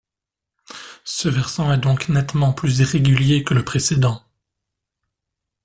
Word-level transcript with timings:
Ce 1.03 1.29
versant 1.29 1.71
est 1.71 1.77
donc 1.77 2.09
nettement 2.09 2.53
plus 2.53 2.79
irrégulier 2.79 3.43
que 3.43 3.53
le 3.53 3.63
précédent. 3.63 4.23